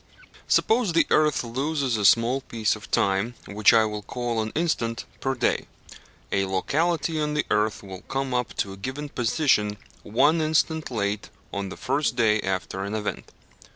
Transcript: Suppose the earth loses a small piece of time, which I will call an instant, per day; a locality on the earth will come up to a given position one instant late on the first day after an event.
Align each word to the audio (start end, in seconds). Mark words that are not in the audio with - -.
Suppose 0.47 0.93
the 0.93 1.05
earth 1.11 1.43
loses 1.43 1.95
a 1.95 2.05
small 2.05 2.41
piece 2.41 2.75
of 2.75 2.89
time, 2.89 3.35
which 3.45 3.71
I 3.71 3.85
will 3.85 4.01
call 4.01 4.41
an 4.41 4.51
instant, 4.55 5.05
per 5.19 5.35
day; 5.35 5.67
a 6.31 6.47
locality 6.47 7.21
on 7.21 7.35
the 7.35 7.45
earth 7.51 7.83
will 7.83 8.01
come 8.09 8.33
up 8.33 8.55
to 8.55 8.73
a 8.73 8.77
given 8.77 9.09
position 9.09 9.77
one 10.01 10.41
instant 10.41 10.89
late 10.89 11.29
on 11.53 11.69
the 11.69 11.77
first 11.77 12.15
day 12.15 12.39
after 12.41 12.83
an 12.83 12.95
event. 12.95 13.31